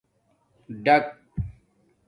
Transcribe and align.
ڈک 0.83 1.05